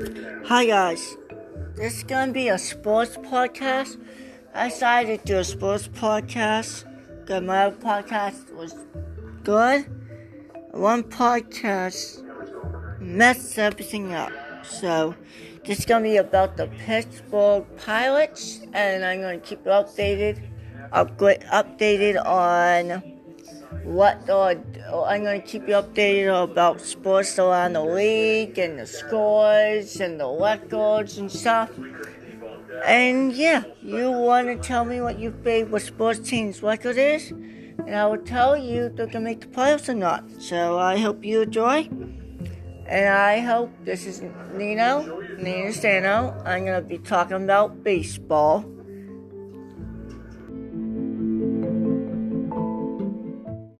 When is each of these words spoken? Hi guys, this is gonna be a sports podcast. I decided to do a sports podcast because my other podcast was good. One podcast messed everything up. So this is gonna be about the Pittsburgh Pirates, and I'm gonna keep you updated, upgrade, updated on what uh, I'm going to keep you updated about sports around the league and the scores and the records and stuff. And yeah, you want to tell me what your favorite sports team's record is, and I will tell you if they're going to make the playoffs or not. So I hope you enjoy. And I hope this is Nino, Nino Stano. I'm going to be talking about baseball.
Hi 0.00 0.64
guys, 0.64 1.18
this 1.76 1.98
is 1.98 2.04
gonna 2.04 2.32
be 2.32 2.48
a 2.48 2.56
sports 2.56 3.18
podcast. 3.18 4.00
I 4.54 4.70
decided 4.70 5.20
to 5.20 5.26
do 5.26 5.38
a 5.38 5.44
sports 5.44 5.88
podcast 5.88 6.84
because 7.20 7.42
my 7.42 7.66
other 7.66 7.76
podcast 7.76 8.50
was 8.54 8.74
good. 9.44 9.84
One 10.70 11.02
podcast 11.02 12.24
messed 12.98 13.58
everything 13.58 14.14
up. 14.14 14.32
So 14.64 15.14
this 15.66 15.80
is 15.80 15.84
gonna 15.84 16.04
be 16.04 16.16
about 16.16 16.56
the 16.56 16.68
Pittsburgh 16.68 17.66
Pirates, 17.76 18.60
and 18.72 19.04
I'm 19.04 19.20
gonna 19.20 19.38
keep 19.38 19.66
you 19.66 19.70
updated, 19.70 20.40
upgrade, 20.92 21.42
updated 21.52 22.24
on 22.24 23.19
what 23.84 24.28
uh, 24.28 24.54
I'm 25.06 25.22
going 25.22 25.40
to 25.40 25.46
keep 25.46 25.68
you 25.68 25.74
updated 25.74 26.44
about 26.44 26.80
sports 26.80 27.38
around 27.38 27.74
the 27.74 27.84
league 27.84 28.58
and 28.58 28.78
the 28.78 28.86
scores 28.86 30.00
and 30.00 30.20
the 30.20 30.28
records 30.28 31.18
and 31.18 31.30
stuff. 31.30 31.70
And 32.84 33.32
yeah, 33.32 33.64
you 33.82 34.10
want 34.10 34.46
to 34.48 34.56
tell 34.56 34.84
me 34.84 35.00
what 35.00 35.18
your 35.18 35.32
favorite 35.32 35.80
sports 35.80 36.18
team's 36.20 36.62
record 36.62 36.96
is, 36.96 37.30
and 37.30 37.94
I 37.94 38.06
will 38.06 38.18
tell 38.18 38.56
you 38.56 38.86
if 38.86 38.96
they're 38.96 39.06
going 39.06 39.24
to 39.24 39.30
make 39.30 39.40
the 39.40 39.46
playoffs 39.48 39.88
or 39.88 39.94
not. 39.94 40.24
So 40.40 40.78
I 40.78 40.98
hope 40.98 41.24
you 41.24 41.42
enjoy. 41.42 41.88
And 42.86 43.08
I 43.08 43.38
hope 43.38 43.70
this 43.84 44.04
is 44.04 44.20
Nino, 44.54 45.20
Nino 45.38 45.68
Stano. 45.68 46.36
I'm 46.44 46.64
going 46.64 46.82
to 46.82 46.88
be 46.88 46.98
talking 46.98 47.36
about 47.36 47.84
baseball. 47.84 48.64